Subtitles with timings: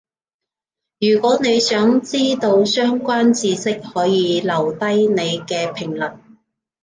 [0.99, 6.17] 如果你想知到相關智識，可以留低你嘅評論